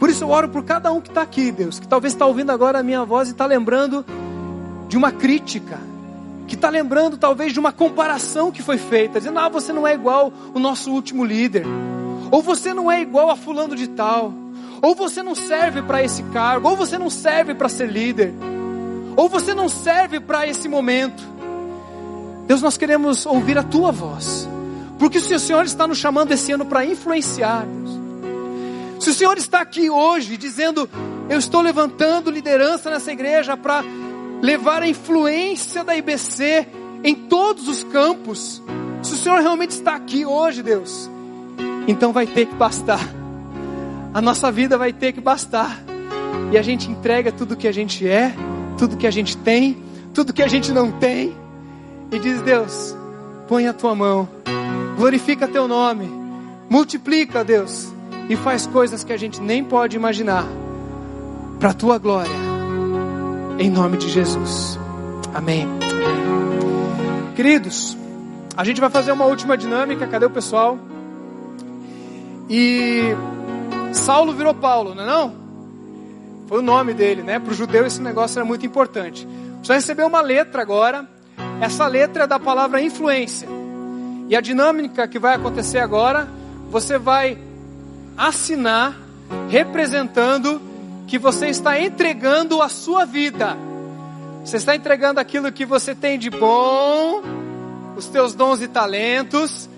[0.00, 2.50] Por isso eu oro por cada um que está aqui, Deus, que talvez está ouvindo
[2.50, 4.04] agora a minha voz e está lembrando
[4.88, 5.78] de uma crítica,
[6.48, 9.94] que está lembrando talvez de uma comparação que foi feita, dizendo: ah, você não é
[9.94, 11.64] igual o nosso último líder,
[12.32, 14.32] ou você não é igual a fulano de tal,
[14.82, 18.34] ou você não serve para esse cargo, ou você não serve para ser líder,
[19.14, 21.22] ou você não serve para esse momento.
[22.50, 24.48] Deus, nós queremos ouvir a tua voz,
[24.98, 28.00] porque se o Senhor está nos chamando esse ano para influenciar, Deus,
[28.98, 30.90] se o Senhor está aqui hoje dizendo,
[31.28, 33.84] eu estou levantando liderança nessa igreja para
[34.42, 36.66] levar a influência da IBC
[37.04, 38.60] em todos os campos.
[39.00, 41.08] Se o Senhor realmente está aqui hoje, Deus,
[41.86, 43.14] então vai ter que bastar.
[44.12, 45.80] A nossa vida vai ter que bastar.
[46.50, 48.34] E a gente entrega tudo que a gente é,
[48.76, 49.80] tudo que a gente tem,
[50.12, 51.38] tudo que a gente não tem.
[52.12, 52.96] E diz: Deus,
[53.48, 54.28] põe a tua mão,
[54.96, 56.10] glorifica teu nome,
[56.68, 57.92] multiplica, Deus,
[58.28, 60.44] e faz coisas que a gente nem pode imaginar,
[61.58, 62.50] para a tua glória
[63.60, 64.78] em nome de Jesus.
[65.34, 65.68] Amém.
[67.36, 67.94] Queridos,
[68.56, 70.06] a gente vai fazer uma última dinâmica.
[70.06, 70.78] Cadê o pessoal?
[72.48, 73.14] E
[73.92, 75.34] Saulo virou Paulo, não é não?
[76.48, 77.38] Foi o nome dele, né?
[77.38, 79.28] Para o judeu esse negócio era muito importante.
[79.62, 81.06] Você vai receber uma letra agora.
[81.60, 83.48] Essa letra é da palavra influência.
[84.28, 86.28] E a dinâmica que vai acontecer agora,
[86.70, 87.36] você vai
[88.16, 88.96] assinar
[89.48, 90.60] representando
[91.06, 93.56] que você está entregando a sua vida.
[94.44, 97.22] Você está entregando aquilo que você tem de bom,
[97.96, 99.68] os teus dons e talentos,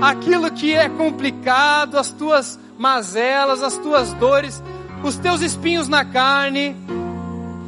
[0.00, 4.62] aquilo que é complicado, as tuas mazelas, as tuas dores,
[5.02, 6.76] os teus espinhos na carne,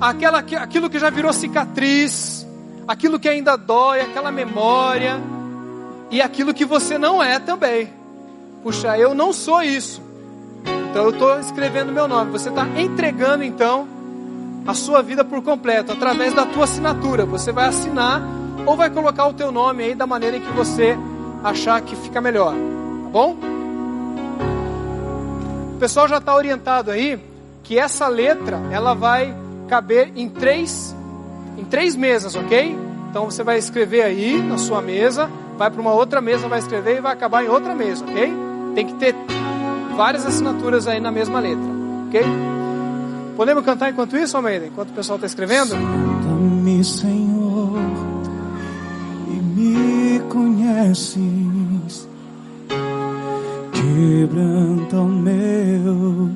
[0.01, 2.38] aquela, aquilo que já virou cicatriz,
[2.89, 5.21] aquilo que ainda dói, aquela memória,
[6.11, 7.93] e aquilo que você não é também.
[8.63, 10.03] Puxa, eu não sou isso.
[10.91, 12.33] Então eu estou escrevendo meu nome.
[12.33, 13.87] Você está entregando então
[14.67, 17.27] a sua vida por completo através da tua assinatura.
[17.27, 18.23] Você vai assinar
[18.65, 20.97] ou vai colocar o teu nome aí da maneira em que você
[21.45, 22.55] achar que fica melhor.
[22.55, 23.37] Tá bom?
[25.75, 27.23] O pessoal já está orientado aí
[27.63, 29.37] que essa letra ela vai
[29.69, 30.97] caber em três
[31.59, 32.79] em três mesas, ok?
[33.11, 36.99] Então você vai escrever aí na sua mesa, vai para uma outra mesa, vai escrever
[36.99, 38.33] e vai acabar em outra mesa, ok?
[38.75, 39.15] Tem que ter
[39.97, 41.65] várias assinaturas aí na mesma letra,
[42.07, 42.23] ok?
[43.37, 44.67] Podemos cantar enquanto isso, Almeida?
[44.67, 45.71] Enquanto o pessoal está escrevendo?
[45.71, 47.79] Sonda-me, Senhor,
[49.29, 52.09] e me conheces.
[53.73, 56.31] Quebranta o meu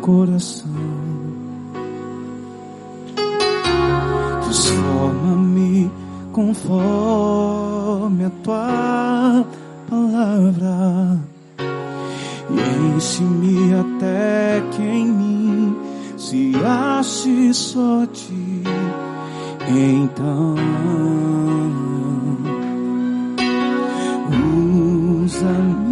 [0.00, 1.07] coração.
[4.48, 5.90] Transforma-me
[6.32, 9.44] conforme a tua
[9.90, 11.20] palavra.
[12.48, 15.76] E enche-me até que em mim
[16.16, 18.62] se ache só ti,
[19.68, 20.54] então
[25.26, 25.87] usa-me,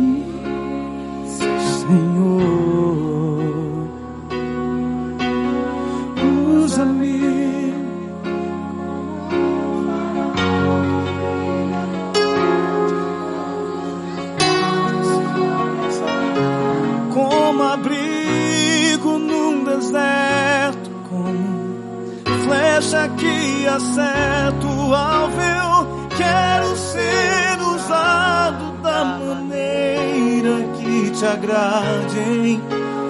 [23.77, 26.09] que acerto o alvo.
[26.17, 32.19] Quero ser usado da maneira que te agrade.
[32.19, 32.61] em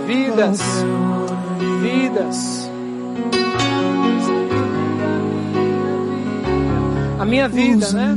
[0.06, 0.60] Vidas,
[1.82, 2.70] vidas.
[7.18, 8.14] A minha vida, né?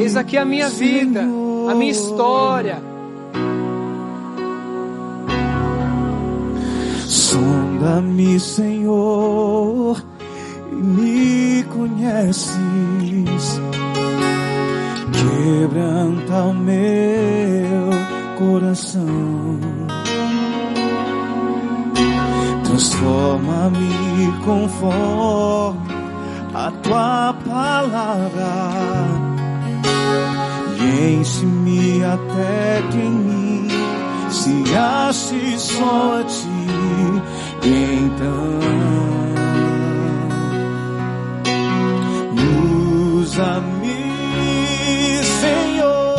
[0.00, 2.82] Eis aqui a minha vida, a minha história.
[7.06, 10.02] Sonda-me, Senhor,
[10.72, 11.05] e me
[12.16, 13.60] conheces.
[15.12, 17.90] Quebranta o meu
[18.38, 19.58] coração.
[22.64, 25.94] Transforma-me conforme
[26.54, 28.52] a tua palavra
[30.80, 33.68] e enche-me até que em mim
[34.30, 36.46] se ache só ti.
[37.62, 38.65] Então,
[43.36, 46.14] usa-me, Senhor,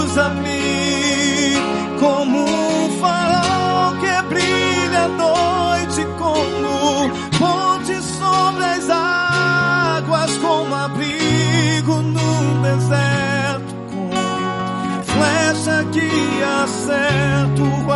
[0.00, 1.56] usa-me
[2.00, 12.62] como um farol que brilha à noite, como ponte sobre as águas, como abrigo num
[12.62, 17.22] deserto, como flecha que acende
[17.60, 17.91] deserto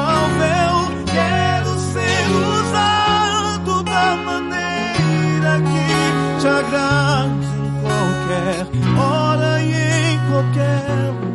[6.47, 8.67] te agrade em qualquer
[9.01, 11.26] hora e em qualquer lugar.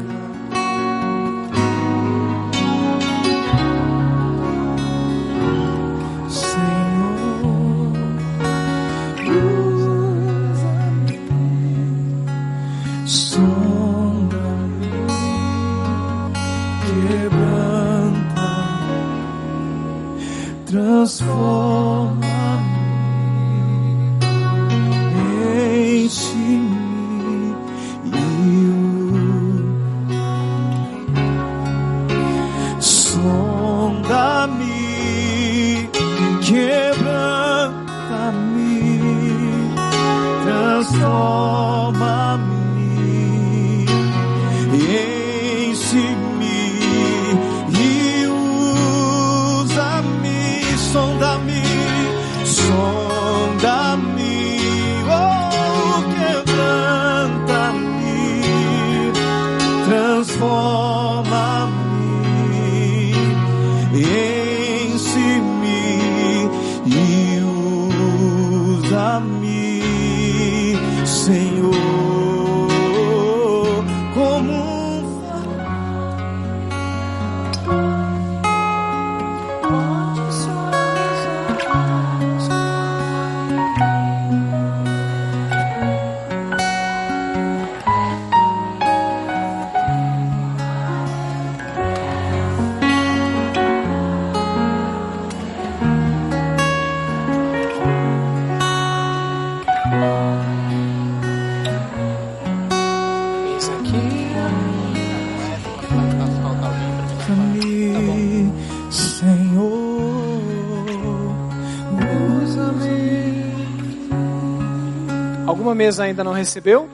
[115.81, 116.87] Mesa ainda não recebeu?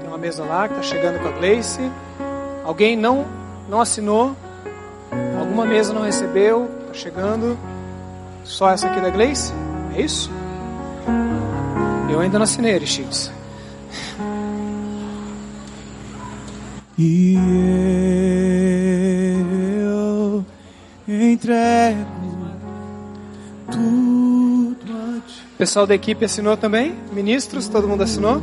[0.00, 1.80] Tem uma mesa lá que está chegando com a Gleice.
[2.62, 3.24] Alguém não,
[3.70, 4.36] não assinou?
[5.38, 6.68] Alguma mesa não recebeu?
[6.82, 7.58] Está chegando.
[8.44, 9.54] Só essa aqui da Gleice?
[9.96, 10.30] É isso?
[12.10, 13.32] Eu ainda não assinei, Aristides.
[16.98, 17.38] E
[25.62, 26.92] pessoal da equipe assinou também?
[27.12, 28.42] Ministros, todo mundo assinou?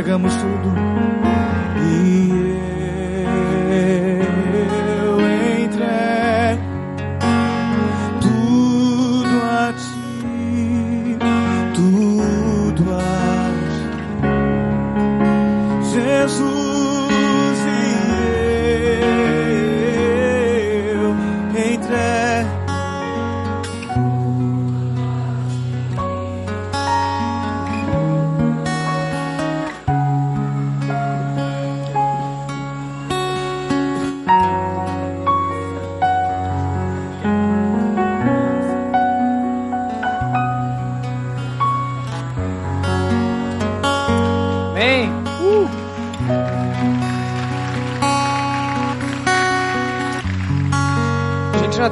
[0.00, 0.79] Entregamos tudo.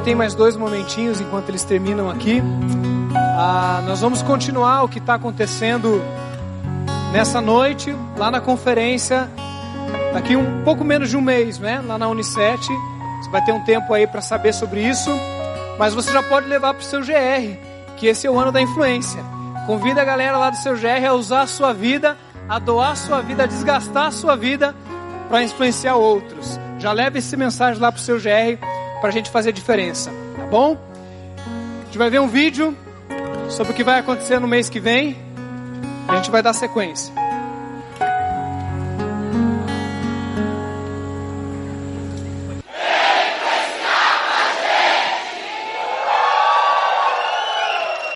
[0.09, 2.41] Tem mais dois momentinhos enquanto eles terminam aqui.
[3.37, 6.01] Ah, nós vamos continuar o que está acontecendo
[7.13, 9.29] nessa noite, lá na conferência,
[10.11, 11.79] daqui um pouco menos de um mês, né?
[11.85, 12.57] Lá na Unicef.
[13.21, 15.11] Você vai ter um tempo aí para saber sobre isso.
[15.77, 17.59] Mas você já pode levar para o seu GR,
[17.95, 19.23] que esse é o ano da influência.
[19.67, 22.17] Convida a galera lá do seu GR a usar a sua vida,
[22.49, 24.73] a doar a sua vida, a desgastar a sua vida
[25.29, 26.59] para influenciar outros.
[26.79, 28.57] Já leve esse mensagem lá para o seu GR
[28.99, 30.77] para a gente fazer diferença, tá bom?
[31.81, 32.77] A gente vai ver um vídeo
[33.49, 35.17] sobre o que vai acontecer no mês que vem.
[36.07, 37.18] A gente vai dar sequência.